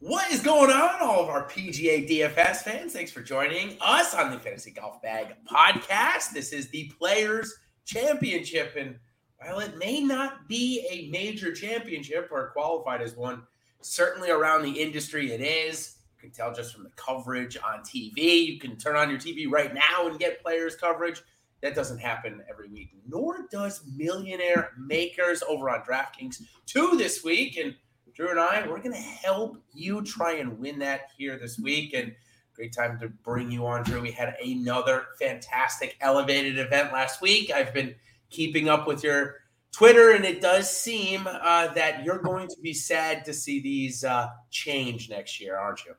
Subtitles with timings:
[0.00, 2.92] What is going on, all of our PGA DFS fans?
[2.92, 6.32] Thanks for joining us on the Fantasy Golf Bag podcast.
[6.32, 7.54] This is the Players
[7.86, 8.98] Championship, and
[9.38, 13.44] while it may not be a major championship or qualified as one,
[13.80, 15.96] certainly around the industry it is.
[16.16, 18.44] You can tell just from the coverage on TV.
[18.44, 21.22] You can turn on your TV right now and get players coverage.
[21.62, 27.56] That doesn't happen every week, nor does Millionaire Makers over on DraftKings 2 this week.
[27.56, 27.74] And
[28.16, 31.92] Drew and I, we're going to help you try and win that here this week.
[31.92, 32.14] And
[32.54, 34.00] great time to bring you on, Drew.
[34.00, 37.50] We had another fantastic elevated event last week.
[37.50, 37.94] I've been
[38.30, 39.34] keeping up with your
[39.70, 44.02] Twitter, and it does seem uh, that you're going to be sad to see these
[44.02, 45.92] uh, change next year, aren't you?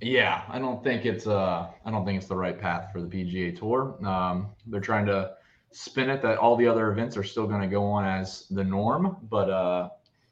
[0.00, 3.08] Yeah, I don't think it's uh I don't think it's the right path for the
[3.08, 3.98] PGA Tour.
[4.06, 5.32] Um, they're trying to
[5.72, 8.62] spin it that all the other events are still going to go on as the
[8.62, 9.88] norm, but uh,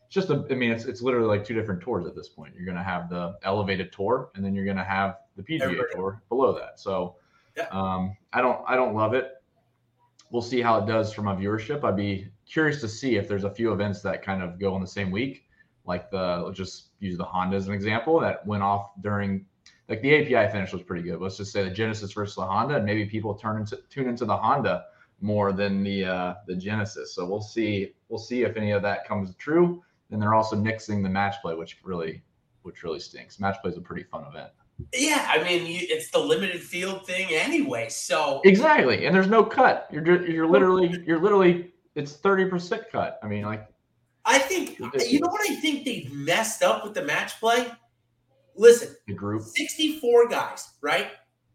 [0.09, 2.55] just a, I mean, it's it's literally like two different tours at this point.
[2.55, 5.63] You're going to have the elevated tour, and then you're going to have the PGA
[5.63, 5.89] Everybody.
[5.95, 6.79] tour below that.
[6.81, 7.17] So,
[7.57, 7.69] yeah.
[7.71, 9.33] um, I don't I don't love it.
[10.31, 11.85] We'll see how it does from a viewership.
[11.85, 14.81] I'd be curious to see if there's a few events that kind of go in
[14.81, 15.45] the same week,
[15.85, 19.47] like the let's just use the Honda as an example that went off during
[19.89, 21.21] like the API finish was pretty good.
[21.21, 24.25] Let's just say the Genesis versus the Honda, and maybe people turn into tune into
[24.25, 24.87] the Honda
[25.21, 27.15] more than the uh, the Genesis.
[27.15, 29.83] So we'll see we'll see if any of that comes true.
[30.11, 32.23] And they're also nixing the match play, which really,
[32.63, 33.41] which really stinks.
[33.41, 34.51] Match play is a pretty fun event.
[34.93, 37.89] Yeah, I mean, you, it's the limited field thing anyway.
[37.89, 39.89] So exactly, and there's no cut.
[39.91, 43.19] You're you're literally you're literally it's thirty percent cut.
[43.23, 43.67] I mean, like
[44.25, 47.71] I think you know what I think they've messed up with the match play.
[48.55, 51.09] Listen, the group sixty four guys, right?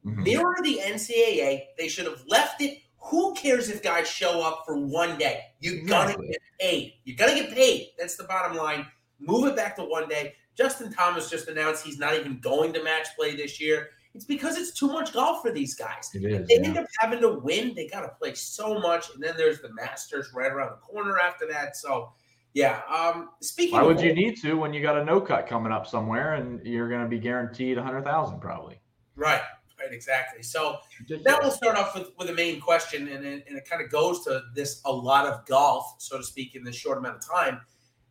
[0.06, 0.24] Mm-hmm.
[0.24, 1.66] Mirror the NCAA.
[1.78, 5.42] They should have left it who cares if guys show up for one day?
[5.60, 6.94] You gotta get paid.
[7.04, 7.90] You gotta get paid.
[7.98, 8.86] That's the bottom line.
[9.20, 10.36] Move it back to one day.
[10.56, 13.90] Justin Thomas just announced he's not even going to match play this year.
[14.14, 16.10] It's because it's too much golf for these guys.
[16.14, 16.68] Is, they yeah.
[16.68, 17.74] end up having to win.
[17.76, 21.18] They got to play so much, and then there's the Masters right around the corner
[21.18, 21.78] after that.
[21.78, 22.12] So,
[22.54, 22.82] yeah.
[22.94, 25.88] Um, speaking, why would you need to when you got a no cut coming up
[25.88, 28.82] somewhere and you're going to be guaranteed a hundred thousand probably?
[29.16, 29.42] Right.
[29.92, 30.42] Exactly.
[30.42, 30.78] So
[31.10, 33.92] now we'll start off with, with the main question, and it, and it kind of
[33.92, 37.28] goes to this a lot of golf, so to speak, in this short amount of
[37.28, 37.62] time.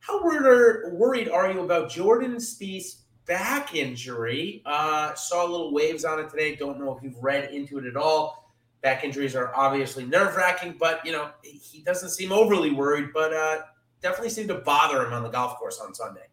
[0.01, 4.63] How worried, worried are you about Jordan Spieth's back injury?
[4.65, 6.55] Uh, saw little waves on it today.
[6.57, 8.53] Don't know if you've read into it at all.
[8.83, 13.33] Back injuries are obviously nerve wracking, but you know he doesn't seem overly worried, but
[13.35, 13.59] uh,
[14.01, 16.30] definitely seemed to bother him on the golf course on Sunday.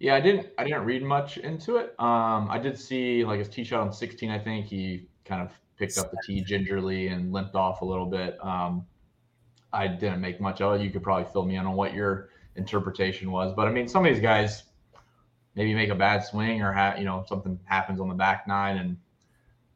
[0.00, 1.94] Yeah, I didn't I didn't read much into it.
[1.98, 4.30] Um, I did see like his tee shot on 16.
[4.30, 8.06] I think he kind of picked up the tee gingerly and limped off a little
[8.06, 8.36] bit.
[8.44, 8.86] Um,
[9.72, 10.84] I didn't make much of it.
[10.84, 14.06] You could probably fill me in on what your interpretation was, but I mean, some
[14.06, 14.64] of these guys
[15.54, 18.78] maybe make a bad swing or have you know something happens on the back nine
[18.78, 18.96] and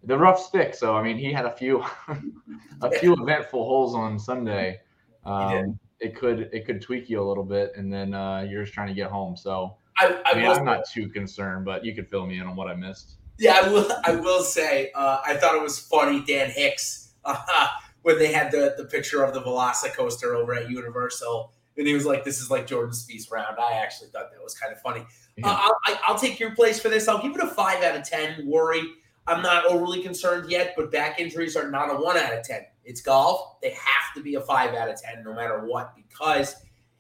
[0.05, 0.75] the rough stick.
[0.75, 1.84] So I mean, he had a few
[2.81, 4.81] a few eventful holes on Sunday.
[5.25, 8.75] Um, it could it could tweak you a little bit, and then uh, you're just
[8.75, 9.37] trying to get home.
[9.37, 12.47] So I, I, I mean, I'm not too concerned, but you could fill me in
[12.47, 13.17] on what I missed.
[13.39, 13.89] Yeah, I will.
[14.05, 17.69] I will say, uh, I thought it was funny, Dan Hicks, uh,
[18.03, 22.05] when they had the the picture of the Velocicoaster over at Universal, and he was
[22.05, 25.05] like, "This is like Jordan Spieth's round." I actually thought that was kind of funny.
[25.37, 25.49] Yeah.
[25.49, 27.09] Uh, I'll, I, will take your place for this.
[27.09, 28.47] I'll give it a five out of ten.
[28.47, 28.83] Worry,
[29.27, 32.62] I'm not overly concerned yet, but back injuries are not a one out of ten.
[32.85, 36.57] It's golf; they have to be a five out of ten, no matter what, because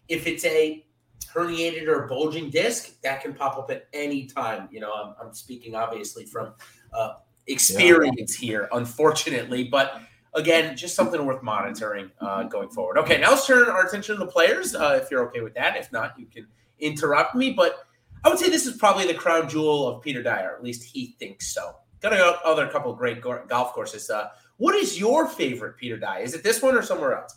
[0.08, 0.84] if it's a
[1.34, 4.68] herniated or bulging disc, that can pop up at any time.
[4.70, 6.54] You know, I'm, I'm speaking obviously from
[6.92, 7.14] uh,
[7.46, 8.46] experience yeah.
[8.46, 10.02] here, unfortunately, but
[10.34, 12.98] again, just something worth monitoring uh, going forward.
[12.98, 14.74] Okay, now let's turn our attention to the players.
[14.74, 16.46] Uh, if you're okay with that, if not, you can
[16.78, 17.52] interrupt me.
[17.52, 17.86] But
[18.24, 20.54] I would say this is probably the crown jewel of Peter Dyer.
[20.56, 21.76] At least he thinks so.
[22.00, 24.10] Got a, other couple great go- golf courses.
[24.10, 26.22] Uh, what is your favorite Peter Dyer?
[26.22, 27.36] Is it this one or somewhere else?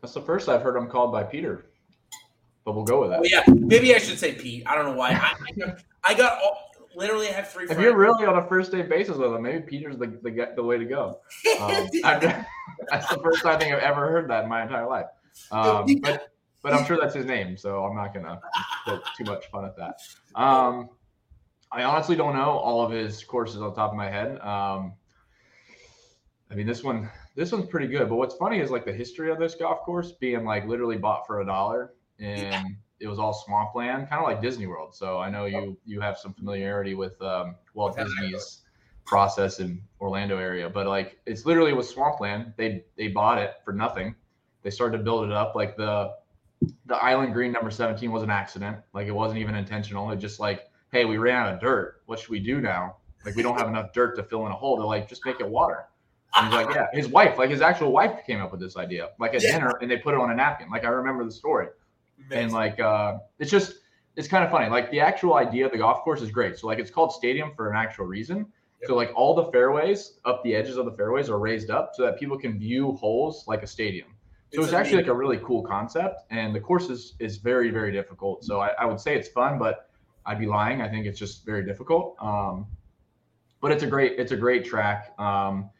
[0.00, 1.66] That's the first I've heard him called by Peter
[2.64, 3.28] but we'll go with that.
[3.28, 4.64] Yeah, maybe I should say Pete.
[4.66, 5.10] I don't know why.
[5.12, 5.74] I,
[6.04, 7.66] I got, all, literally I have three.
[7.68, 10.62] If you're really on a first day basis with him, maybe Peter's the the, the
[10.62, 11.20] way to go.
[11.60, 11.88] Um,
[12.90, 15.06] that's the first time I think I've ever heard that in my entire life.
[15.50, 16.32] Um, but
[16.62, 18.40] but I'm sure that's his name, so I'm not gonna
[18.84, 20.00] put too much fun at that.
[20.34, 20.88] Um,
[21.70, 24.40] I honestly don't know all of his courses on top of my head.
[24.40, 24.94] Um,
[26.50, 28.08] I mean, this one this one's pretty good.
[28.08, 31.26] But what's funny is like the history of this golf course being like literally bought
[31.26, 34.94] for a dollar and it was all swampland, kind of like Disney World.
[34.94, 38.62] So I know you you have some familiarity with um, Walt Disney's
[39.04, 42.54] process in Orlando area, but like it's literally was swampland.
[42.56, 44.14] They they bought it for nothing.
[44.62, 46.12] They started to build it up like the
[46.86, 48.78] the island green number 17 was an accident.
[48.94, 50.10] Like it wasn't even intentional.
[50.12, 52.02] It just like, hey, we ran out of dirt.
[52.06, 52.96] What should we do now?
[53.24, 54.76] Like we don't have enough dirt to fill in a hole.
[54.76, 55.86] They're like, just make it water.
[56.36, 56.86] And he's like, yeah.
[56.92, 59.52] His wife, like his actual wife, came up with this idea, like at yeah.
[59.52, 60.70] dinner, and they put it on a napkin.
[60.70, 61.68] Like I remember the story,
[62.26, 62.44] Amazing.
[62.44, 63.74] and like uh, it's just
[64.16, 64.68] it's kind of funny.
[64.68, 66.58] Like the actual idea of the golf course is great.
[66.58, 68.38] So like it's called stadium for an actual reason.
[68.38, 68.88] Yep.
[68.88, 72.02] So like all the fairways up the edges of the fairways are raised up so
[72.04, 74.08] that people can view holes like a stadium.
[74.52, 77.70] So it's, it's actually like a really cool concept, and the course is is very
[77.70, 78.44] very difficult.
[78.44, 79.88] So I, I, would say it's fun, but
[80.26, 80.82] I'd be lying.
[80.82, 82.16] I think it's just very difficult.
[82.20, 82.66] Um,
[83.62, 85.18] but it's a great it's a great track.
[85.18, 85.70] Um,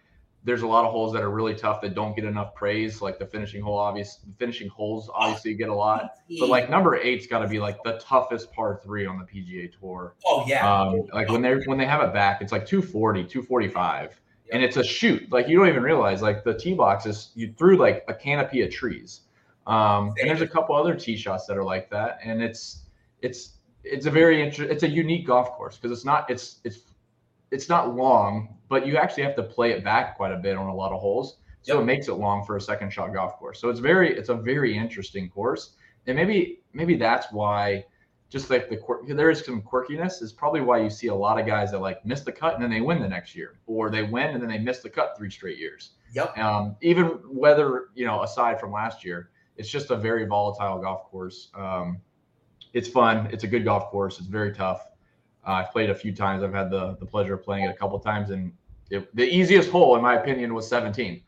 [0.45, 3.01] there's a lot of holes that are really tough that don't get enough praise.
[3.01, 6.15] Like the finishing hole, obvious finishing holes obviously get a lot.
[6.39, 9.73] But like number eight's got to be like the toughest par three on the PGA
[9.79, 10.15] Tour.
[10.27, 10.81] Oh yeah.
[10.81, 14.15] Um, like when they when they have it back, it's like 240, 245, yep.
[14.53, 15.31] and it's a shoot.
[15.31, 18.63] Like you don't even realize like the tee box is you threw like a canopy
[18.63, 19.21] of trees.
[19.67, 22.81] Um, and there's a couple other tee shots that are like that, and it's
[23.21, 24.75] it's it's a very interesting.
[24.75, 26.81] It's a unique golf course because it's not it's it's
[27.53, 30.67] it's not long, but you actually have to play it back quite a bit on
[30.67, 31.39] a lot of holes.
[31.61, 31.83] So yep.
[31.83, 33.61] it makes it long for a second shot golf course.
[33.61, 35.75] So it's very it's a very interesting course.
[36.07, 37.85] And maybe maybe that's why
[38.31, 38.81] just like the
[39.15, 42.05] there is some quirkiness is probably why you see a lot of guys that like
[42.05, 44.49] miss the cut and then they win the next year or they win and then
[44.49, 45.91] they miss the cut three straight years.
[46.15, 46.37] Yep.
[46.39, 51.05] Um, even whether, you know, aside from last year, it's just a very volatile golf
[51.11, 51.51] course.
[51.55, 52.01] Um,
[52.73, 53.29] it's fun.
[53.31, 54.19] It's a good golf course.
[54.19, 54.83] It's very tough.
[55.47, 56.43] Uh, I've played a few times.
[56.43, 58.53] I've had the the pleasure of playing it a couple times, and
[58.91, 61.23] it, the easiest hole, in my opinion, was 17.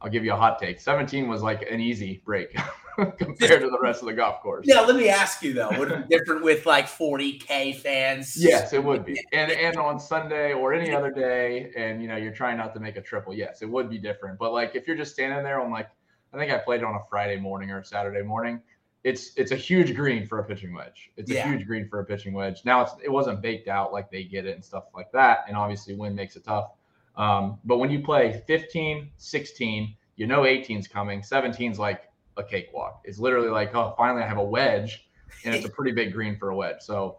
[0.00, 0.78] I'll give you a hot take.
[0.78, 2.54] 17 was like an easy break
[2.96, 4.66] compared to the rest of the golf course.
[4.68, 8.36] Yeah, let me ask you though, would it be different with like 40k fans?
[8.38, 9.18] Yes, it would be.
[9.32, 12.80] And and on Sunday or any other day, and you know you're trying not to
[12.80, 13.34] make a triple.
[13.34, 14.38] Yes, it would be different.
[14.38, 15.88] But like if you're just standing there on like,
[16.34, 18.60] I think I played it on a Friday morning or a Saturday morning
[19.06, 21.12] it's it's a huge green for a pitching wedge.
[21.16, 21.46] It's yeah.
[21.46, 22.62] a huge green for a pitching wedge.
[22.64, 25.44] Now it's it wasn't baked out like they get it and stuff like that.
[25.46, 26.72] And obviously wind makes it tough.
[27.16, 31.20] Um, but when you play 15, 16, you know 18's coming.
[31.20, 33.00] 17's like a cakewalk.
[33.04, 35.08] It's literally like, oh, finally I have a wedge,
[35.44, 36.80] and it's a pretty big green for a wedge.
[36.80, 37.18] So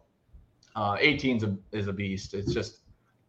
[0.76, 2.34] uh, 18's a, is a beast.
[2.34, 2.80] It's just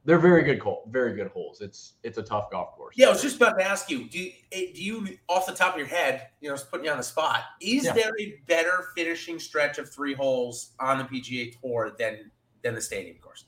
[0.09, 1.61] they're very good very good holes.
[1.61, 2.95] It's it's a tough golf course.
[2.97, 4.09] Yeah, I was just about to ask you.
[4.09, 6.87] Do you, eh, do you off the top of your head, you know, just putting
[6.87, 7.43] you on the spot?
[7.61, 7.93] Is yeah.
[7.93, 12.31] there a better finishing stretch of three holes on the PGA Tour than
[12.63, 13.45] than the Stadium course?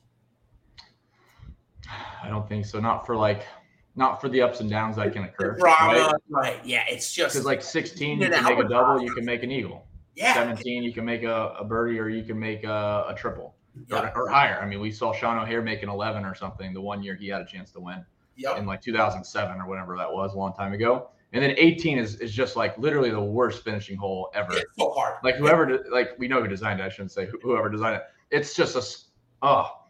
[2.23, 2.79] I don't think so.
[2.79, 3.47] Not for like,
[3.95, 5.57] not for the ups and downs that can occur.
[5.57, 6.13] Right?
[6.29, 6.63] right.
[6.63, 9.49] Yeah, it's just because like 16, you can make a double, you can make an
[9.49, 9.87] eagle.
[10.15, 10.35] Yeah.
[10.35, 13.55] 17, you can make a, a birdie, or you can make a, a triple
[13.91, 14.59] or, or, higher.
[14.61, 17.27] I mean, we saw Sean O'Hair make an 11 or something the one year he
[17.27, 18.57] had a chance to win yep.
[18.57, 21.09] in like 2007 or whatever that was, a long time ago.
[21.33, 24.51] And then 18 is, is just like literally the worst finishing hole ever.
[24.53, 25.15] It's so hard.
[25.23, 26.83] Like whoever, like we know who designed it.
[26.83, 28.03] I shouldn't say whoever designed it.
[28.31, 29.81] It's just a, oh,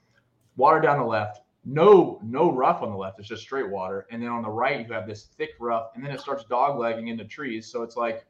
[0.56, 3.19] water down the left, no no rough on the left.
[3.19, 6.04] It's just straight water, and then on the right you have this thick rough, and
[6.04, 7.68] then it starts dog doglegging into trees.
[7.68, 8.25] So it's like,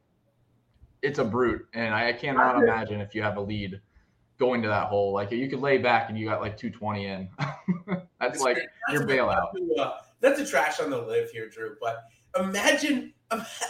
[1.01, 3.80] it's a brute, and I, I cannot imagine if you have a lead
[4.41, 5.13] going to that hole.
[5.13, 7.29] Like you could lay back and you got like 220 in.
[8.19, 9.51] that's like that's your bailout.
[9.77, 11.75] Uh, that's a trash on the live here, Drew.
[11.79, 12.03] But
[12.38, 13.13] imagine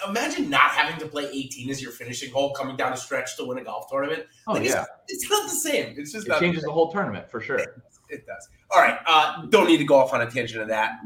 [0.07, 3.45] imagine not having to play 18 as your finishing hole coming down a stretch to
[3.45, 4.25] win a golf tournament.
[4.47, 5.93] Oh like yeah, it's, it's, not the same.
[5.97, 7.57] It's just it changes the, the, whole tournament for sure.
[7.57, 7.69] It,
[8.09, 8.47] it does.
[8.71, 10.99] All right, uh, don't need to go off on a tangent of that.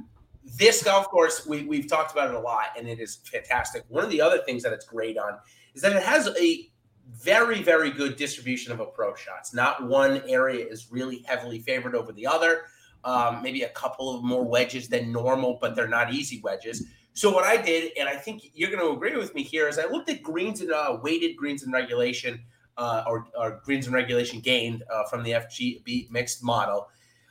[0.58, 3.84] This golf course, we, we've talked about it a lot, and it is fantastic.
[3.88, 5.40] One of the other things that it's great on
[5.74, 6.70] is that it has a
[7.12, 9.54] very, very good distribution of approach shots.
[9.54, 12.64] Not one area is really heavily favored over the other.
[13.04, 16.86] Um, maybe a couple of more wedges than normal, but they're not easy wedges.
[17.14, 19.78] So what I did, and I think you're going to agree with me here, is
[19.78, 22.42] I looked at greens and uh, weighted greens and regulation,
[22.78, 26.90] uh, or, or, greens and regulation gained uh, from the FGB mixed model.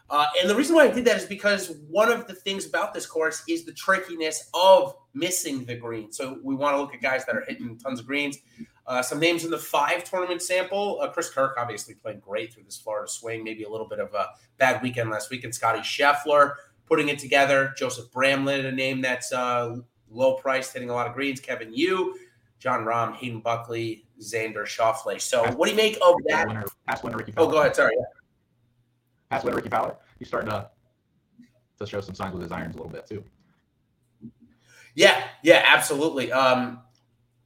[0.08, 2.94] Uh, and the reason why I did that is because one of the things about
[2.94, 6.12] this course is the trickiness of missing the green.
[6.12, 8.38] So we want to look at guys that are hitting tons of greens.
[8.86, 10.98] Uh, some names in the five tournament sample.
[11.00, 13.42] Uh, Chris Kirk obviously playing great through this Florida swing.
[13.42, 15.44] Maybe a little bit of a bad weekend last week.
[15.44, 16.54] And Scotty Scheffler
[16.86, 17.72] putting it together.
[17.76, 19.76] Joseph Bramlett, a name that's uh,
[20.10, 21.40] low priced, hitting a lot of greens.
[21.40, 22.14] Kevin Yu,
[22.58, 25.20] Jon Rahm, Hayden Buckley, Xander Schauffele.
[25.20, 26.46] So what do you make of that?
[26.46, 26.64] Winner,
[27.02, 27.48] winner Rickie Fowler.
[27.48, 27.74] Oh, go ahead.
[27.74, 27.94] Sorry.
[27.96, 28.04] Yeah.
[29.30, 29.96] Past winner Rickie Fowler.
[30.18, 30.68] He's starting to,
[31.78, 33.24] to show some signs with his irons a little bit too.
[34.94, 36.30] Yeah, yeah, absolutely.
[36.30, 36.80] Um,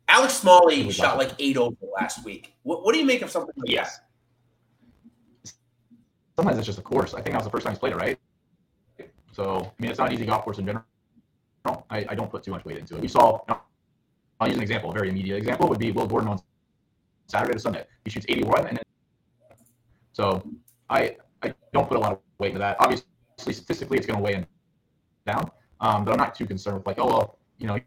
[0.08, 2.54] Alex Smalley shot like eight over last week.
[2.62, 3.88] What, what do you make of something like yeah.
[6.36, 7.14] Sometimes it's just a course.
[7.14, 8.18] I think that was the first time he's played it, right?
[9.32, 10.84] So, I mean, it's not an easy golf course in general.
[11.90, 13.02] I, I don't put too much weight into it.
[13.02, 13.40] We saw,
[14.40, 16.40] I'll use an example, a very immediate example would be Will Gordon on
[17.26, 17.84] Saturday to Sunday.
[18.04, 19.58] He shoots 81, and then,
[20.12, 20.42] so
[20.88, 22.76] I I don't put a lot of weight into that.
[22.80, 23.06] Obviously,
[23.52, 24.46] statistically, it's going to weigh him
[25.26, 25.50] down,
[25.80, 27.78] um, but I'm not too concerned with like, oh well, you know,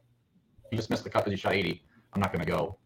[0.69, 1.81] he just missed the cut because he shot 80.
[2.13, 2.77] I'm not going to go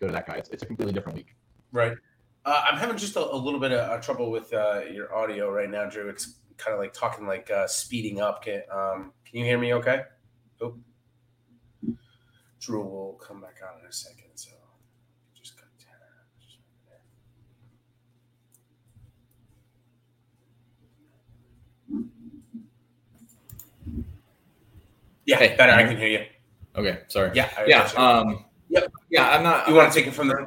[0.00, 0.34] go to that guy.
[0.34, 1.34] It's, it's a completely different week.
[1.72, 1.96] Right.
[2.44, 5.50] Uh, I'm having just a, a little bit of uh, trouble with uh, your audio
[5.50, 6.08] right now, Drew.
[6.08, 8.44] It's kind of like talking like uh, speeding up.
[8.44, 10.02] Can, um, can you hear me okay?
[10.60, 10.76] Oh.
[12.60, 14.30] Drew will come back on in a second.
[14.34, 14.50] So
[15.34, 15.68] just cut
[25.26, 25.72] Yeah, Hey, better.
[25.72, 26.26] I can hear you.
[26.76, 27.30] Okay, sorry.
[27.34, 27.50] Yeah.
[27.56, 27.84] I Yeah.
[27.96, 28.92] Um, Yep.
[29.10, 29.68] Yeah, I'm not.
[29.68, 30.44] you want to take it from there?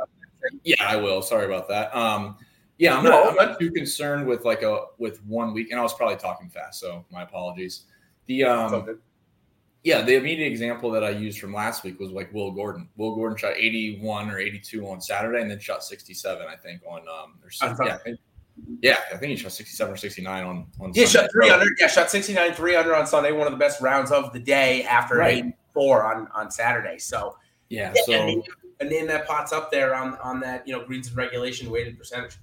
[0.63, 1.21] Yeah, I will.
[1.21, 1.95] Sorry about that.
[1.95, 2.35] Um,
[2.77, 5.79] yeah, I'm No, not, I'm not too concerned with like a with one week, and
[5.79, 7.83] I was probably talking fast, so my apologies.
[8.27, 8.99] The um,
[9.83, 12.89] yeah, the immediate example that I used from last week was like Will Gordon.
[12.97, 17.01] Will Gordon shot 81 or 82 on Saturday, and then shot 67, I think, on
[17.07, 17.97] um, or, yeah,
[18.81, 20.91] yeah, I think he shot 67 or 69 on on.
[20.93, 21.25] Yeah, Sunday.
[21.25, 21.65] shot three under.
[21.79, 23.31] Yeah, shot 69 300 on Sunday.
[23.31, 25.45] One of the best rounds of the day after Right.
[25.45, 26.97] eight four on on Saturday.
[26.97, 27.37] So
[27.69, 28.43] Yeah, yeah, so and
[28.79, 31.97] a name that pots up there on on that you know greens and regulation weighted
[31.97, 32.37] percentage.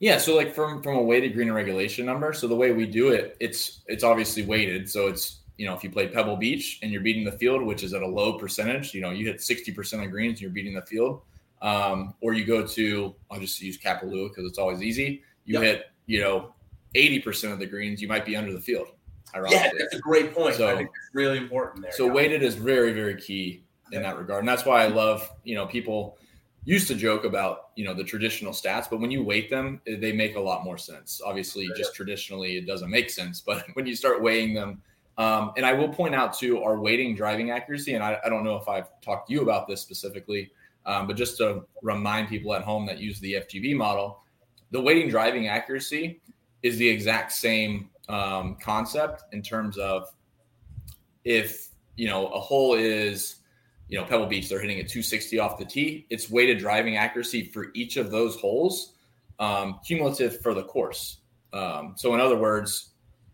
[0.00, 2.32] Yeah, so like from from a weighted green and regulation number.
[2.32, 4.90] So the way we do it, it's it's obviously weighted.
[4.90, 7.84] So it's you know if you play Pebble Beach and you're beating the field, which
[7.84, 10.50] is at a low percentage, you know you hit sixty percent of greens, and you're
[10.50, 11.22] beating the field.
[11.62, 15.22] Um, or you go to I'll just use Kapalua because it's always easy.
[15.44, 15.62] You Yep.
[15.62, 16.52] hit you know
[16.94, 18.88] eighty percent of the greens, you might be under the field.
[19.34, 20.56] Yeah, that's a great point.
[20.56, 21.92] So- I think it's really important there.
[21.92, 22.12] So yeah.
[22.12, 24.40] weighted is very, very key in that regard.
[24.40, 26.18] And that's why I love, you know, people
[26.64, 29.96] used to joke about, you know, the traditional stats, but when you weight them, eh,
[29.98, 31.20] they make a lot more sense.
[31.24, 34.80] Obviously, just traditionally it doesn't make sense, but when you start weighing them,
[35.18, 38.44] um, and I will point out too, our weighting driving accuracy, and I, I don't
[38.44, 40.50] know if I've talked to you about this specifically,
[40.86, 44.22] um, but just to remind people at home that use the FGB model,
[44.70, 46.20] the weighting driving accuracy
[46.62, 50.08] is the exact same um, concept in terms of
[51.24, 53.36] if you know a hole is
[53.88, 56.06] you know Pebble Beach, they're hitting at 260 off the tee.
[56.10, 58.94] It's weighted driving accuracy for each of those holes,
[59.38, 61.18] um, cumulative for the course.
[61.52, 62.92] Um, so in other words,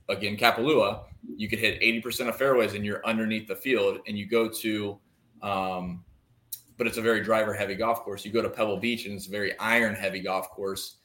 [0.09, 1.03] again, Kapalua,
[1.37, 4.99] you could hit 80% of fairways and you're underneath the field, and you go to
[5.43, 6.05] um,
[6.79, 8.25] but it's a very driver heavy golf course.
[8.25, 10.97] You go to Pebble Beach and it's a very iron heavy golf course.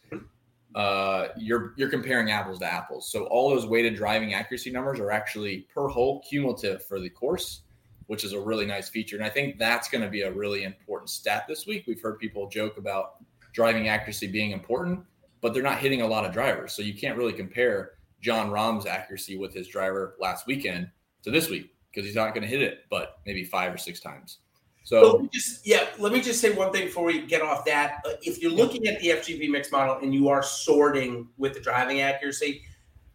[0.75, 3.11] Uh, you're you're comparing apples to apples.
[3.11, 7.61] So all those weighted driving accuracy numbers are actually per hole cumulative for the course,
[8.07, 9.15] which is a really nice feature.
[9.15, 11.83] And I think that's going to be a really important stat this week.
[11.85, 15.01] We've heard people joke about driving accuracy being important,
[15.41, 16.73] but they're not hitting a lot of drivers.
[16.73, 20.89] So you can't really compare Jon Rahm's accuracy with his driver last weekend
[21.21, 23.99] to this week because he's not going to hit it, but maybe five or six
[23.99, 24.39] times.
[24.83, 27.63] So let me just yeah, let me just say one thing before we get off
[27.65, 28.01] that.
[28.05, 31.61] Uh, If you're looking at the FGB mix model and you are sorting with the
[31.61, 32.63] driving accuracy,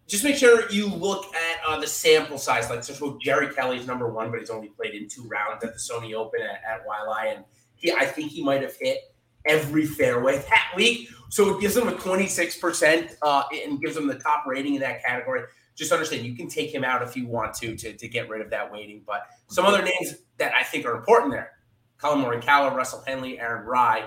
[0.06, 2.70] just make sure you look at uh, the sample size.
[2.70, 5.78] Like so, Jerry Kelly's number one, but he's only played in two rounds at the
[5.78, 7.44] Sony Open at, at Waialae, and
[7.74, 8.98] he, I think he might have hit
[9.46, 11.10] every fairway that week.
[11.28, 15.02] So it gives him a 26% uh, and gives him the top rating in that
[15.02, 15.42] category.
[15.76, 18.40] Just understand you can take him out if you want to to, to get rid
[18.40, 19.02] of that weighting.
[19.06, 21.52] But some other names that I think are important there.
[21.98, 24.04] Collin Morikawa, Russell Henley, Aaron Rai.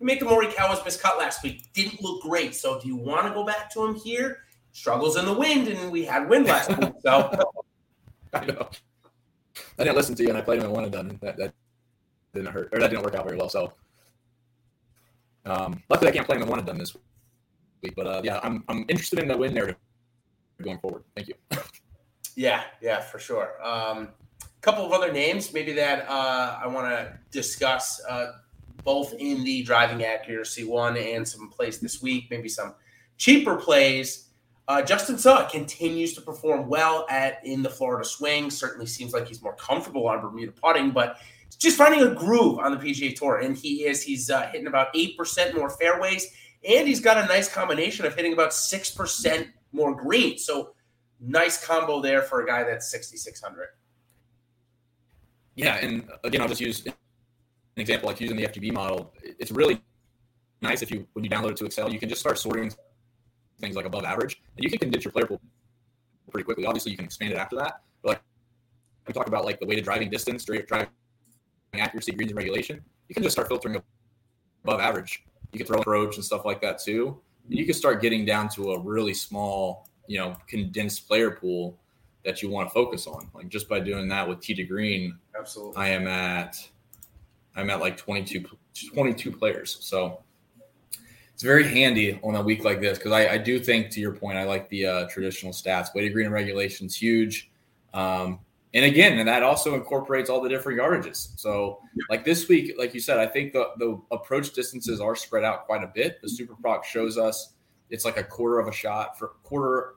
[0.00, 2.54] Mika Morikawa's miscut last week didn't look great.
[2.54, 4.38] So do you want to go back to him here?
[4.72, 6.92] Struggles in the wind, and we had wind last week.
[7.02, 7.30] So
[8.32, 8.68] I know.
[9.78, 11.18] I didn't listen to you, and I played him in one and done.
[11.20, 11.54] That, that
[12.34, 13.48] didn't hurt, or that didn't work out very well.
[13.48, 13.72] So,
[15.44, 16.96] um, luckily, I can't play him in one and done this
[17.82, 17.94] week.
[17.94, 19.76] But uh, yeah, I'm I'm interested in the win narrative
[20.62, 21.02] going forward.
[21.14, 21.34] Thank you.
[22.36, 23.62] yeah, yeah, for sure.
[23.62, 24.08] Um,
[24.62, 28.32] couple of other names maybe that uh, I want to discuss uh,
[28.84, 32.74] both in the driving accuracy one and some plays this week, maybe some
[33.18, 34.28] cheaper plays.
[34.68, 38.50] Uh, Justin Suh continues to perform well at in the Florida swing.
[38.50, 41.18] Certainly seems like he's more comfortable on Bermuda putting, but
[41.58, 44.02] just finding a groove on the PGA Tour, and he is.
[44.02, 46.32] He's uh, hitting about eight percent more fairways,
[46.66, 50.44] and he's got a nice combination of hitting about six percent more greens.
[50.44, 50.74] So
[51.20, 53.68] nice combo there for a guy that's sixty six hundred.
[55.54, 56.92] Yeah, and again, I'll just use an
[57.76, 59.12] example like using the FGB model.
[59.22, 59.82] It's really
[60.60, 62.72] nice if you when you download it to Excel, you can just start sorting
[63.60, 65.40] things like above average, and you can condense your player pool
[66.30, 66.64] pretty quickly.
[66.64, 67.82] Obviously, you can expand it after that.
[68.02, 68.22] But like
[69.06, 70.88] we talk about like the weighted driving distance, driving
[71.74, 73.80] accuracy, greens and regulation, you can just start filtering
[74.64, 75.24] above average.
[75.52, 77.20] You can throw approach and stuff like that too.
[77.48, 81.78] And you can start getting down to a really small, you know, condensed player pool
[82.24, 83.30] that you want to focus on.
[83.34, 85.76] Like just by doing that with T to green, Absolutely.
[85.76, 86.56] I am at
[87.56, 88.44] I'm at like 22
[88.94, 89.76] 22 players.
[89.80, 90.22] So
[91.34, 94.12] it's very handy on a week like this because I, I, do think, to your
[94.12, 95.94] point, I like the uh, traditional stats.
[95.94, 97.50] Weighted green and regulation is huge.
[97.94, 98.40] Um,
[98.74, 101.38] and again, and that also incorporates all the different yardages.
[101.38, 105.44] So, like this week, like you said, I think the, the approach distances are spread
[105.44, 106.22] out quite a bit.
[106.22, 107.54] The Super Proc shows us
[107.90, 109.96] it's like a quarter of a shot for quarter,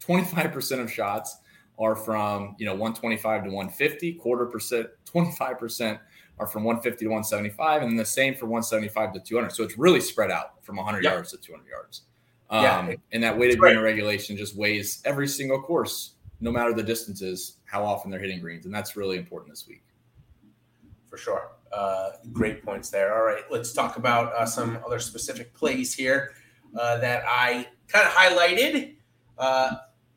[0.00, 1.38] 25% of shots
[1.78, 5.98] are from, you know, 125 to 150, quarter percent, 25%
[6.38, 9.50] are from 150 to 175, and the same for 175 to 200.
[9.52, 11.12] So it's really spread out from 100 yep.
[11.12, 12.02] yards to 200 yards.
[12.50, 12.94] Um, yeah.
[13.12, 17.84] And that weighted green regulation just weighs every single course, no matter the distances, how
[17.84, 18.66] often they're hitting greens.
[18.66, 19.82] And that's really important this week.
[21.08, 21.52] For sure.
[21.72, 23.14] Uh, great points there.
[23.14, 26.34] All right, let's talk about uh, some other specific plays here
[26.78, 28.96] uh, that I kind of highlighted.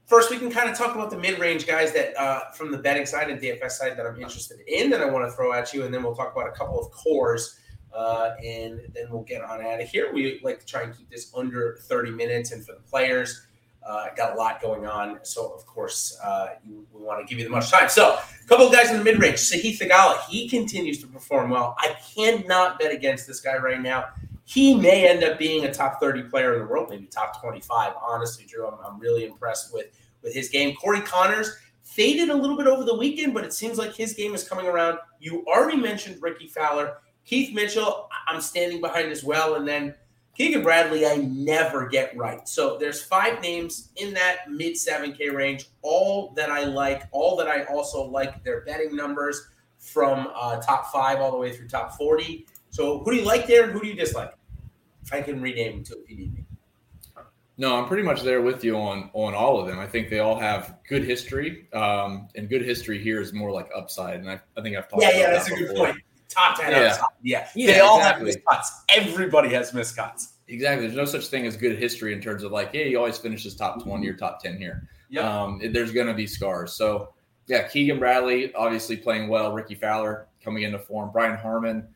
[0.06, 3.08] First, we can kind of talk about the mid-range guys that uh, from the betting
[3.08, 5.84] side and DFS side that I'm interested in that I want to throw at you,
[5.84, 7.60] and then we'll talk about a couple of cores,
[7.92, 10.14] uh, and then we'll get on out of here.
[10.14, 13.48] We like to try and keep this under 30 minutes, and for the players,
[13.84, 17.44] uh, got a lot going on, so of course uh, we want to give you
[17.44, 17.90] the much time.
[17.90, 21.76] So, a couple of guys in the mid-range, Sahith Theegala, he continues to perform well.
[21.80, 24.06] I cannot bet against this guy right now
[24.46, 27.94] he may end up being a top 30 player in the world, maybe top 25.
[28.02, 29.88] Honestly, Drew, I'm, I'm really impressed with
[30.22, 30.76] with his game.
[30.76, 34.34] Corey Conners faded a little bit over the weekend, but it seems like his game
[34.34, 34.98] is coming around.
[35.20, 36.98] You already mentioned Rickie Fowler.
[37.26, 39.56] Keith Mitchell, I'm standing behind as well.
[39.56, 39.94] And then
[40.36, 42.48] Keegan Bradley, I never get right.
[42.48, 47.48] So there's five names in that mid 7K range, all that I like, all that
[47.48, 49.48] I also like their betting numbers
[49.80, 52.46] from uh, top five all the way through top 40.
[52.76, 54.34] So who do you like there and who do you dislike?
[55.10, 56.44] I can rename them too if you need me.
[57.58, 59.80] No, I'm pretty much there with you on on all of them.
[59.80, 63.70] I think they all have good history, um, and good history here is more like
[63.74, 64.20] upside.
[64.20, 65.04] And I, I think I've talked.
[65.04, 65.74] Yeah, yeah, that's that a before.
[65.74, 66.04] good point.
[66.28, 66.98] Top ten, yeah.
[67.24, 67.48] Yeah.
[67.56, 68.32] yeah, they all exactly.
[68.32, 68.68] have miscuts.
[68.90, 70.34] Everybody has miscuts.
[70.50, 70.86] Exactly.
[70.86, 73.56] There's no such thing as good history in terms of like, hey, he always finishes
[73.56, 74.90] top twenty or top ten here.
[75.08, 75.22] Yeah.
[75.22, 76.74] Um, there's going to be scars.
[76.74, 77.14] So
[77.48, 79.54] yeah, Keegan Bradley obviously playing well.
[79.54, 81.12] Rickie Fowler coming into form.
[81.14, 81.88] Brian Harman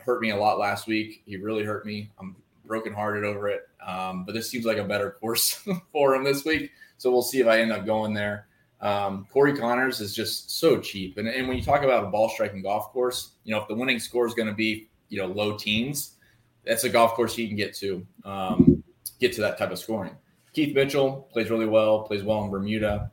[0.00, 1.22] hurt me a lot last week.
[1.26, 2.10] He really hurt me.
[2.18, 2.36] I'm
[2.66, 3.68] brokenhearted over it.
[3.84, 6.70] Um, but this seems like a better course for him this week.
[6.98, 8.46] So we'll see if I end up going there.
[8.80, 11.18] Um, Corey Conners is just so cheap.
[11.18, 13.74] And, and when you talk about a ball striking golf course, you know, if the
[13.74, 16.16] winning score is going to be, you know, low teens,
[16.64, 18.82] that's a golf course he can get to, um,
[19.18, 20.16] get to that type of scoring.
[20.52, 23.10] Keith Mitchell plays really well, plays well in Bermuda.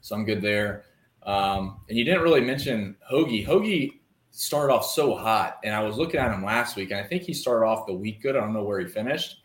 [0.00, 0.84] So I'm good there.
[1.22, 3.44] Um, and you didn't really mention Hoge.
[3.44, 3.90] Hoge
[4.30, 7.22] started off so hot, and I was looking at him last week, and I think
[7.22, 8.36] he started off the week good.
[8.36, 9.42] I don't know where he finished,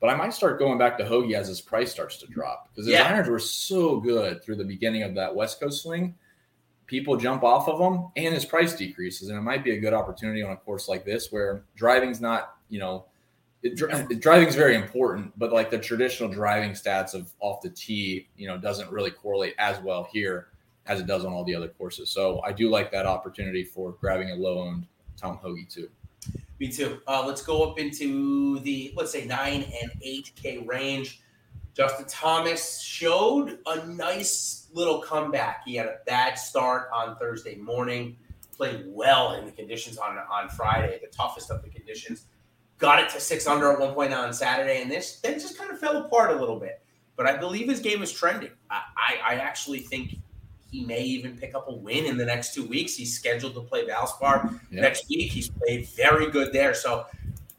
[0.00, 2.86] but I might start going back to Hoge as his price starts to drop because
[2.86, 3.04] his yeah.
[3.04, 6.14] irons were so good through the beginning of that West Coast swing.
[6.86, 9.94] People jump off of them, and his price decreases, and it might be a good
[9.94, 13.06] opportunity on a course like this where driving's not, you know,
[13.62, 18.48] it, driving's very important, but like the traditional driving stats of off the tee, you
[18.48, 20.48] know, doesn't really correlate as well here
[20.86, 22.10] as it does on all the other courses.
[22.10, 25.88] So I do like that opportunity for grabbing a low owned Tom Hoge too.
[26.58, 27.00] Me too.
[27.06, 31.22] Uh, let's go up into the let's say nine and eight K range.
[31.74, 35.62] Justin Thomas showed a nice little comeback.
[35.64, 38.16] He had a bad start on Thursday morning,
[38.54, 42.26] played well in the conditions on on Friday, the toughest of the conditions.
[42.78, 45.70] Got it to six under at one point on Saturday, and this then just kind
[45.70, 46.82] of fell apart a little bit.
[47.16, 48.50] But I believe his game is trending.
[48.70, 50.16] I, I, I actually think
[50.72, 52.96] he may even pick up a win in the next two weeks.
[52.96, 54.82] He's scheduled to play Valspar yep.
[54.82, 55.30] next week.
[55.30, 56.72] He's played very good there.
[56.72, 57.04] So,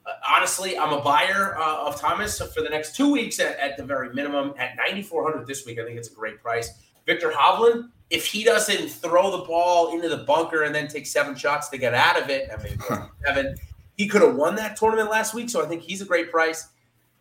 [0.08, 3.78] uh, honestly, I'm a buyer uh, of Thomas for the next two weeks at, at
[3.78, 4.56] the very minimum.
[4.58, 6.71] At 9,400 this week, I think it's a great price.
[7.06, 11.36] Viktor Hovland, if he doesn't throw the ball into the bunker and then take seven
[11.36, 12.80] shots to get out of it, I mean,
[13.23, 13.56] seven,
[13.95, 15.52] he could have won that tournament last week.
[15.52, 16.67] So I think he's a great price.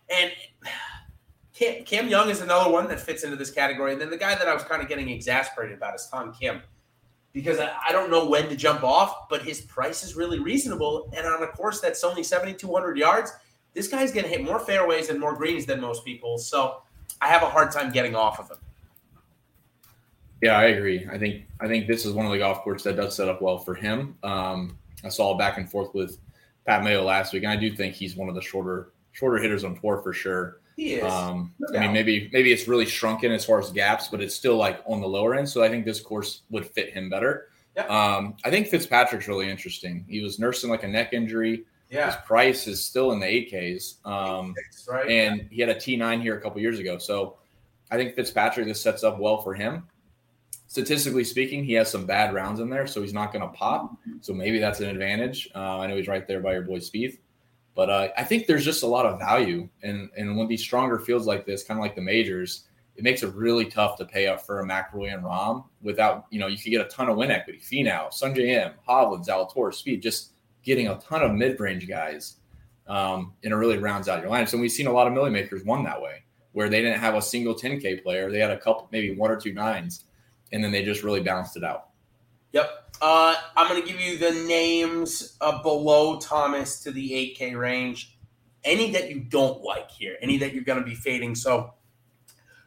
[0.09, 0.33] And
[1.63, 3.93] Cam, Cam Young is another one that fits into this category.
[3.93, 6.61] And then the guy that I was kind of getting exasperated about is Tom Kim
[7.33, 11.11] because I, I, don't know when to jump off, but his price is really reasonable.
[11.17, 13.33] And on a course that's only 7,200 yards,
[13.75, 16.37] this guy's going to hit more fairways and more greens than most people.
[16.37, 16.83] So
[17.21, 18.59] I have a hard time getting off of him.
[20.43, 21.07] Yeah, I agree.
[21.11, 23.41] I think I think this is one of the golf courses that does set up
[23.41, 24.17] well for him.
[24.25, 26.19] Um, I saw back and forth with
[26.67, 29.63] Pat Mayo last week, and I do think he's one of the shorter shorter hitters
[29.63, 30.62] on tour for sure.
[31.03, 34.35] Um, no I mean, maybe maybe it's really shrunken as far as gaps, but it's
[34.35, 35.49] still like on the lower end.
[35.49, 37.49] So I think this course would fit him better.
[37.77, 37.87] Yeah.
[37.87, 40.05] Um, I think Fitzpatrick's really interesting.
[40.09, 41.65] He was nursing like a neck injury.
[41.91, 42.07] Yeah.
[42.07, 44.05] His price is still in the 8Ks.
[44.07, 44.55] Um,
[44.89, 45.09] right?
[45.09, 45.47] And yeah.
[45.51, 46.99] he had a T9 here a couple years ago.
[46.99, 47.37] So
[47.91, 49.87] I think Fitzpatrick, this sets up well for him.
[50.67, 53.95] statistically speaking, he has some bad rounds in there, so he's not going to pop.
[54.23, 55.51] So maybe that's an advantage.
[55.55, 57.19] Uh, I know he's right there by your boy Spieth,
[57.75, 60.99] but uh, I think there's just a lot of value, and and when these stronger
[60.99, 62.65] fields like this, kind of like the majors,
[62.97, 66.39] it makes it really tough to pay up for a McIlroy and Rahm without you
[66.39, 67.59] know you could get a ton of win equity.
[67.59, 70.33] Finau, Sungjae Im, Hovland, Zalatoris, Spieth, just
[70.63, 72.37] getting a ton of mid range guys,
[72.89, 74.49] um, and it really rounds out your lineup.
[74.49, 77.15] So we've seen a lot of milli makers won that way, where they didn't have
[77.15, 80.05] a single 10K player, they had a couple, maybe one or two nines
[80.53, 81.89] and then they just really balanced it out.
[82.53, 82.95] Yep.
[83.01, 88.17] Uh, I'm going to give you the names uh, below Thomas to the 8K range.
[88.65, 91.35] Any that you don't like here, any that you're going to be fading.
[91.35, 91.75] So,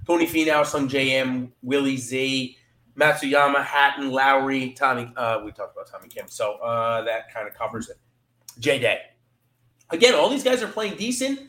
[0.06, 2.58] Tony Finau, Sungjae Im, Willie Z,
[2.98, 5.10] Matsuyama, Hatton, Lowry, Tommy.
[5.16, 7.98] Uh, we talked about Tommy Kim, so uh, that kind of covers it.
[8.60, 9.00] J Day.
[9.90, 11.40] Again, all these guys are playing decent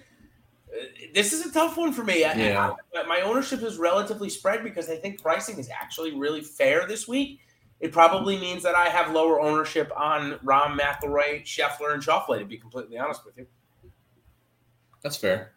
[1.14, 2.20] this is a tough one for me.
[2.20, 2.74] Yeah.
[2.94, 7.08] I, my ownership is relatively spread because I think pricing is actually really fair this
[7.08, 7.40] week.
[7.80, 12.44] It probably means that I have lower ownership on Rahm, McIlroy, Scheffler, and Schauffele, to
[12.44, 13.46] be completely honest with you.
[15.02, 15.52] That's fair.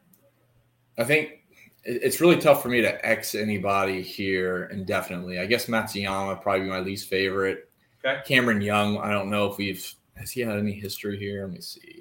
[0.97, 1.39] I think
[1.83, 5.39] it's really tough for me to X anybody here indefinitely.
[5.39, 7.69] I guess Matsuyama probably be my least favorite.
[8.05, 8.21] Okay.
[8.25, 11.43] Cameron Young, I don't know if we've has he had any history here.
[11.43, 11.98] Let me see.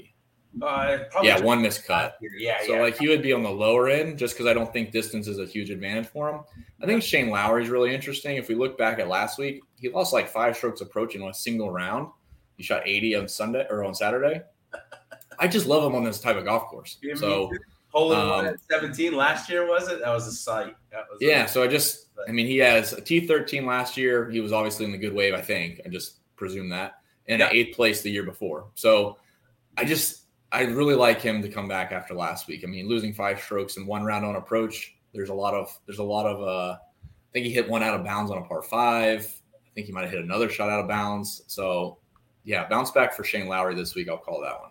[0.63, 2.13] Uh, yeah, one miscut.
[2.21, 2.57] Yeah, yeah.
[2.67, 2.83] so yeah.
[2.83, 5.39] like he would be on the lower end just because I don't think distance is
[5.39, 6.41] a huge advantage for him.
[6.83, 8.37] I think Shane Lowry is really interesting.
[8.37, 11.35] If we look back at last week, he lost like five strokes approaching on a
[11.35, 12.09] single round.
[12.57, 14.43] He shot 80 on Sunday or on Saturday.
[15.39, 16.99] I just love him on this type of golf course.
[17.15, 17.51] So
[17.91, 20.01] hole in one at 17 last year was it?
[20.01, 20.75] That was a sight.
[20.93, 21.45] Was yeah.
[21.45, 24.29] A, so I just, I mean, he has a T13 last year.
[24.31, 25.35] He was obviously in the good wave.
[25.35, 27.49] I think I just presume that, and yeah.
[27.53, 28.67] eighth place the year before.
[28.75, 29.19] So
[29.77, 30.18] I just
[30.51, 32.63] I really like him to come back after last week.
[32.65, 34.97] I mean, losing five strokes in one round on approach.
[35.13, 37.99] There's a lot of there's a lot of uh, I think he hit one out
[37.99, 39.21] of bounds on a par five.
[39.21, 41.43] I think he might have hit another shot out of bounds.
[41.47, 41.99] So
[42.45, 44.09] yeah, bounce back for Shane Lowry this week.
[44.09, 44.71] I'll call that one.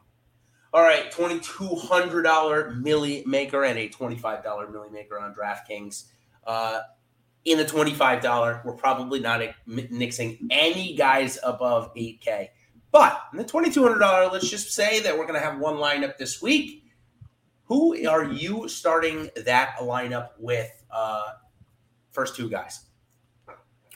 [0.73, 5.19] All right, twenty two hundred dollar milli maker and a twenty five dollar milli maker
[5.19, 6.05] on DraftKings.
[6.45, 6.81] Uh,
[7.45, 12.51] in the twenty five dollar, we're probably not mixing any guys above eight K.
[12.91, 16.41] But in the $2,200, let's just say that we're going to have one lineup this
[16.41, 16.85] week.
[17.65, 20.71] Who are you starting that lineup with?
[20.89, 21.33] Uh,
[22.11, 22.85] first two guys.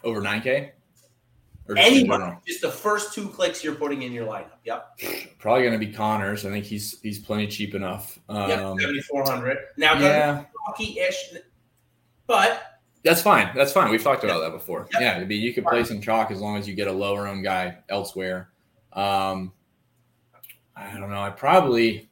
[0.03, 0.71] Over 9K?
[1.69, 2.37] Or Anyone.
[2.45, 4.57] Just the first two clicks you're putting in your lineup.
[4.65, 4.99] Yep.
[5.39, 6.45] Probably going to be Conners.
[6.45, 8.19] I think he's he's plenty cheap enough.
[8.27, 9.57] Um, yep, 7,400.
[9.77, 10.43] Now, yeah.
[10.79, 11.33] ish,
[12.27, 13.51] but that's fine.
[13.55, 13.89] That's fine.
[13.89, 14.87] We've talked about that before.
[14.93, 15.01] Yep.
[15.01, 17.27] Yeah, I mean, you can play some chalk as long as you get a lower
[17.27, 18.50] owned guy elsewhere.
[18.93, 19.53] Um,
[20.75, 21.21] I don't know.
[21.21, 22.09] I probably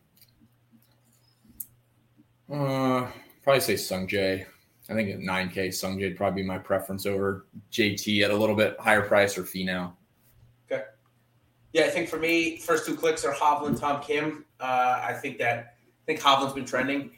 [2.51, 3.07] uh,
[3.43, 4.45] probably say Sungjae.
[4.89, 8.55] I think at 9K, Sungjae would probably be my preference over JT at a little
[8.55, 9.91] bit higher price or Finau.
[10.71, 10.83] Okay.
[11.73, 14.45] Yeah, I think for me, first two clicks are Hovland, Tom Kim.
[14.59, 17.11] Uh, I think that I think Hovland's been trending.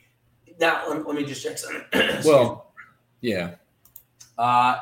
[0.60, 1.84] Now let, let me just check something.
[2.26, 2.74] well,
[3.21, 3.56] yeah.
[4.38, 4.78] Uh,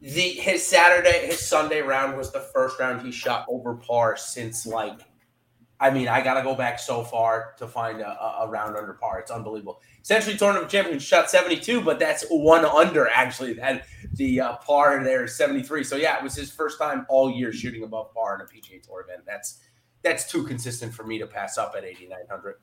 [0.00, 4.66] the his Saturday, his Sunday round was the first round he shot over par since
[4.66, 5.00] like,
[5.78, 9.20] I mean, I gotta go back so far to find a, a round under par.
[9.20, 9.80] It's unbelievable.
[10.02, 13.54] Sentry Tournament champion shot 72, but that's one under actually.
[13.54, 15.84] That the uh, par there is 73.
[15.84, 18.82] So yeah, it was his first time all year shooting above par in a PGA
[18.82, 19.24] Tour event.
[19.26, 19.58] That's
[20.02, 22.54] that's too consistent for me to pass up at 8900.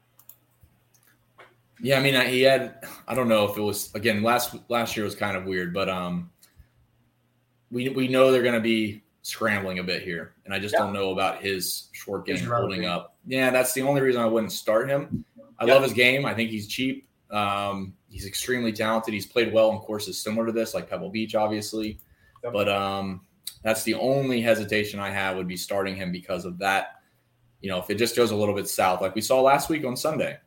[1.80, 2.84] Yeah, I mean, he had.
[3.08, 5.88] I don't know if it was again last last year was kind of weird, but
[5.88, 6.32] um,
[7.72, 10.94] we we know they're going to be scrambling a bit here, and I just don't
[10.94, 13.16] know about his short game holding up.
[13.26, 15.26] Yeah, that's the only reason I wouldn't start him.
[15.60, 16.26] I love his game.
[16.26, 17.08] I think he's cheap.
[17.32, 19.14] Um, he's extremely talented.
[19.14, 22.00] He's played well in courses similar to this, like Pebble Beach, obviously.
[22.44, 22.54] Yep.
[22.54, 23.22] But um,
[23.64, 27.02] that's the only hesitation I have would be starting him because of that.
[27.62, 29.84] You know, if it just goes a little bit south, like we saw last week
[29.84, 30.38] on Sunday,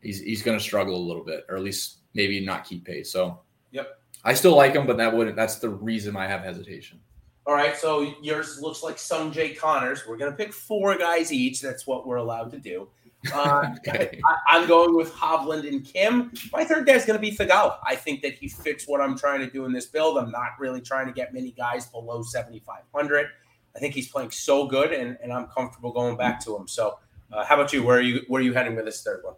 [0.00, 3.10] he's he's going to struggle a little bit, or at least maybe not keep pace.
[3.10, 3.40] So,
[3.72, 4.00] yep.
[4.26, 5.36] I still like him, but that wouldn't.
[5.36, 7.00] That's the reason I have hesitation.
[7.46, 10.02] All right, so yours looks like Sungjae Conners.
[10.06, 11.60] We're gonna pick four guys each.
[11.60, 12.88] That's what we're allowed to do.
[13.32, 14.20] Uh, okay.
[14.48, 16.32] I, am going with Hovland and Kim.
[16.52, 17.78] My third guy is going to be Theegala.
[17.84, 20.18] I think that he fits what I'm trying to do in this build.
[20.18, 23.26] I'm not really trying to get many guys below 7,500.
[23.74, 26.68] I think he's playing so good, and, and I'm comfortable going back to him.
[26.68, 26.98] So,
[27.32, 27.82] uh, how about you?
[27.82, 28.22] Where are you?
[28.28, 29.34] Where are you heading with this third one?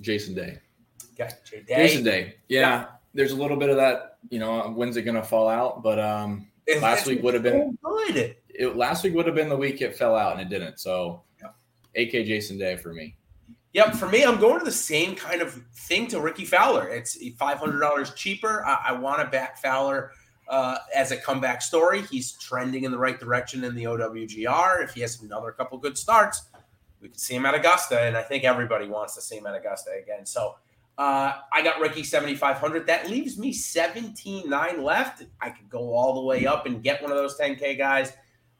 [0.00, 0.58] Jason Day.
[1.20, 1.32] Okay,
[1.66, 1.76] Day.
[1.76, 2.34] Jason Day.
[2.48, 2.60] Yeah.
[2.60, 5.82] yeah there's a little bit of that, you know, when's it going to fall out?
[5.82, 6.48] But um,
[6.80, 8.36] last week would have been good.
[8.48, 10.78] It, last week would have been the week it fell out and it didn't.
[10.78, 12.02] So, yeah.
[12.02, 13.16] AK Jason Day for me.
[13.74, 16.88] Yep, for me, I'm going to the same kind of thing to Rickie Fowler.
[16.88, 18.64] It's $500 cheaper.
[18.66, 20.12] I, I want to back Fowler
[20.48, 22.02] uh, as a comeback story.
[22.02, 24.82] He's trending in the right direction in the OWGR.
[24.82, 26.44] If he has another couple good starts,
[27.00, 29.54] we could see him at Augusta, and I think everybody wants to see him at
[29.54, 30.26] Augusta again.
[30.26, 30.56] So
[30.98, 32.86] uh, I got Ricky 7,500.
[32.88, 35.22] That leaves me 17.9 left.
[35.40, 38.12] I could go all the way up and get one of those 10K guys.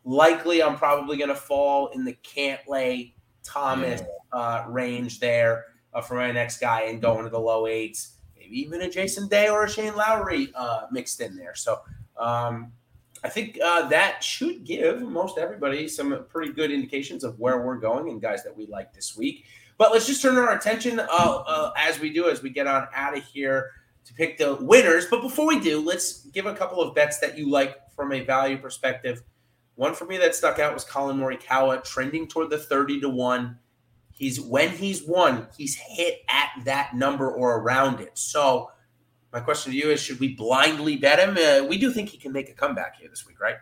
[0.05, 6.15] Likely, I'm probably going to fall in the Cantlay Thomas uh, range there uh, for
[6.15, 8.19] my next guy and go into the low eights.
[8.37, 11.57] Maybe even a Jason Day or a Shane Lowry uh, mixed in there.
[11.57, 11.81] So
[12.17, 12.73] um,
[13.25, 17.79] I think uh, that should give most everybody some pretty good indications of where we're
[17.79, 19.45] going and guys that we like this week.
[19.79, 22.89] But let's just turn our attention uh, uh, as we do, as we get on
[22.93, 23.71] out of here
[24.05, 25.07] to pick the winners.
[25.07, 28.25] But before we do, let's give a couple of bets that you like from a
[28.25, 29.23] value perspective.
[29.77, 33.59] One for me that stuck out was Collin Morikawa trending toward the 30 to 1.
[34.11, 38.19] He's when he's won, he's hit at that number or around it.
[38.19, 38.73] So
[39.33, 41.37] my question to you is should we blindly bet him?
[41.39, 43.57] Uh, we do think he can make a comeback here this week, right?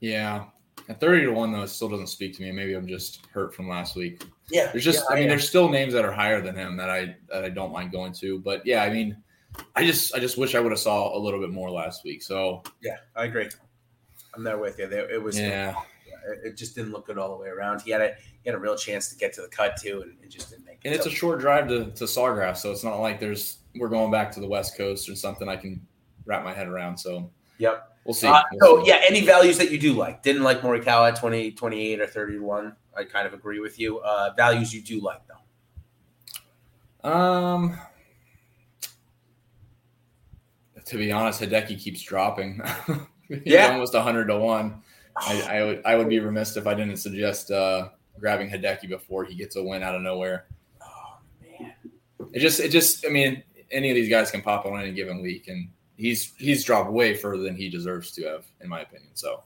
[0.00, 0.46] Yeah.
[0.90, 2.50] At 30 to 1, though, it still doesn't speak to me.
[2.50, 4.24] Maybe I'm just hurt from last week.
[4.50, 4.72] Yeah.
[4.72, 5.28] There's just, yeah, I mean, am.
[5.28, 8.12] there's still names that are higher than him that I that I don't mind going
[8.14, 8.40] to.
[8.40, 9.16] But yeah, I mean,
[9.76, 12.24] I just I just wish I would have saw a little bit more last week.
[12.24, 13.48] So yeah, I agree.
[14.34, 14.88] I'm there with you.
[14.88, 15.76] There, it was yeah.
[16.44, 17.82] It, just didn't look good all the way around.
[17.82, 20.16] He had a he had a real chance to get to the cut too, and
[20.24, 20.80] it just didn't make.
[20.82, 20.88] It.
[20.88, 24.10] And it's a short drive to to Sawgrass, so it's not like there's we're going
[24.10, 25.86] back to the West Coast or something I can
[26.26, 26.98] wrap my head around.
[26.98, 27.96] So yep.
[28.10, 28.26] We'll see.
[28.26, 30.20] Uh, so yeah, any values that you do like?
[30.24, 32.74] Didn't like Morikawa at 20, 28 or 31.
[32.96, 34.00] I kind of agree with you.
[34.00, 35.20] Uh, values you do like
[37.02, 37.08] though.
[37.08, 37.78] Um,
[40.86, 42.60] to be honest, Hideki keeps dropping.
[43.44, 43.74] Yeah.
[43.74, 44.82] almost hundred to one.
[45.16, 49.24] I, I would I would be remiss if I didn't suggest uh, grabbing Hideki before
[49.24, 50.46] he gets a win out of nowhere.
[50.82, 51.74] Oh man.
[52.32, 55.22] It just it just I mean any of these guys can pop on any given
[55.22, 55.68] week, and
[56.00, 59.10] he's he's dropped way further than he deserves to have, in my opinion.
[59.14, 59.42] So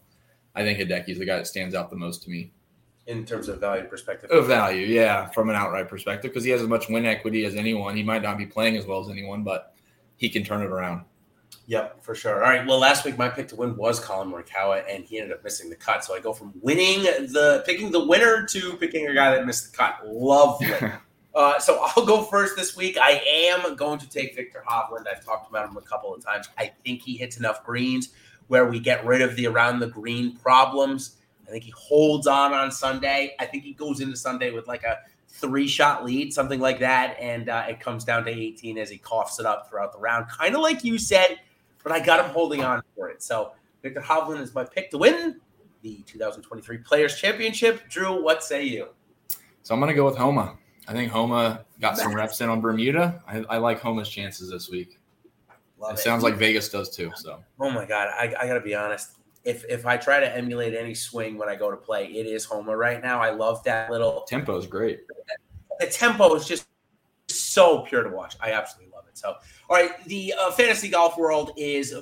[0.55, 2.53] I think Hideki's the guy that stands out the most to me.
[3.07, 4.31] In terms of value perspective.
[4.31, 7.55] Of value, yeah, from an outright perspective, because he has as much win equity as
[7.55, 7.97] anyone.
[7.97, 9.75] He might not be playing as well as anyone, but
[10.17, 11.05] he can turn it around.
[11.67, 12.45] Yep, for sure.
[12.45, 12.67] All right.
[12.67, 15.69] Well, last week my pick to win was Collin Morikawa, and he ended up missing
[15.69, 16.05] the cut.
[16.05, 19.71] So I go from winning the picking the winner to picking a guy that missed
[19.73, 20.01] the cut.
[20.07, 20.69] Lovely.
[21.35, 22.99] uh, so I'll go first this week.
[23.01, 25.07] I am going to take Viktor Hovland.
[25.09, 26.49] I've talked about him a couple of times.
[26.59, 28.11] I think he hits enough greens
[28.49, 31.17] where we get rid of the around the green problems.
[31.47, 33.35] I think he holds on on Sunday.
[33.39, 37.17] I think he goes into Sunday with like a three shot lead, something like that.
[37.21, 40.29] And uh, it comes down to 18 as he coughs it up throughout the round,
[40.29, 41.41] kind of like you said,
[41.83, 43.23] but I got him holding on for it.
[43.23, 45.41] So Viktor Hovland is my pick to win
[45.83, 47.89] the 2023 Players Championship.
[47.89, 48.89] Drew, what say you?
[49.63, 50.57] So I'm going to go with Homa.
[50.87, 53.23] I think Homa got some reps in on Bermuda.
[53.27, 54.99] I, I like Homa's chances this week.
[55.79, 57.11] Love it sounds like Vegas does too.
[57.17, 59.13] So Oh my god, I, I got to be honest.
[59.45, 62.45] If if I try to emulate any swing when I go to play, it is
[62.45, 63.21] Homa right now.
[63.21, 65.01] I love that little tempo is great.
[65.81, 66.67] the tempo is just
[67.29, 68.37] so pure to watch.
[68.41, 69.19] I absolutely love it.
[69.19, 69.35] So,
[69.69, 71.95] all right, the uh, fantasy golf world is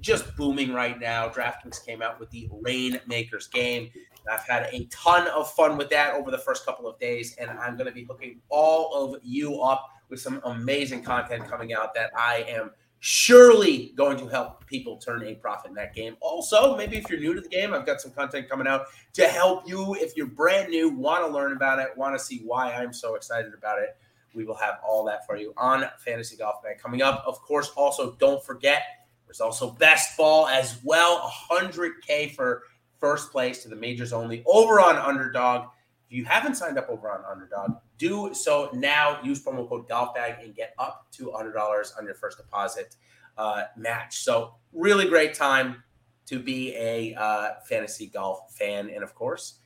[0.00, 1.28] just booming right now.
[1.28, 3.90] DraftKings came out with the Reignmakers game.
[4.28, 7.50] I've had a ton of fun with that over the first couple of days, and
[7.50, 11.94] I'm going to be hooking all of you up with some amazing content coming out
[11.94, 16.16] that I am surely going to help people turn a profit in that game.
[16.20, 19.28] Also, maybe if you're new to the game, I've got some content coming out to
[19.28, 19.94] help you.
[19.94, 23.14] If you're brand new, want to learn about it, want to see why I'm so
[23.14, 23.96] excited about it,
[24.34, 27.24] we will have all that for you on Fantasy Golf Bag coming up.
[27.26, 28.82] Of course, also don't forget
[29.26, 32.62] there's also best ball as well, 100k for
[33.00, 35.68] first place to the majors only over on Underdog.
[36.08, 39.20] If you haven't signed up over on Underdog, do so now.
[39.22, 42.96] Use promo code GolfBag and get up to $100 on your first deposit
[43.36, 44.18] uh, match.
[44.18, 45.82] So, really great time
[46.26, 48.90] to be a uh, fantasy golf fan.
[48.90, 49.60] And of course,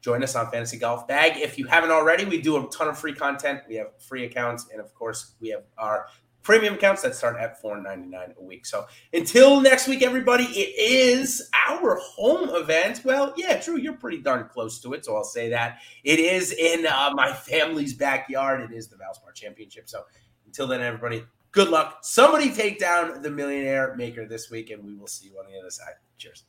[0.00, 1.36] join us on Fantasy Golf Bag.
[1.36, 3.60] If you haven't already, we do a ton of free content.
[3.68, 4.68] We have free accounts.
[4.72, 6.06] And of course, we have our
[6.42, 8.66] premium accounts that start at $4.99 a week.
[8.66, 13.02] So until next week, everybody, it is our home event.
[13.04, 15.78] Well, yeah, Drew, you're pretty darn close to it, so I'll say that.
[16.04, 18.60] It is in uh, my family's backyard.
[18.60, 19.88] It is the Valspar Championship.
[19.88, 20.04] So
[20.46, 21.98] until then, everybody, good luck.
[22.02, 25.58] Somebody take down the millionaire maker this week, and we will see you on the
[25.58, 25.94] other side.
[26.16, 26.44] Cheers.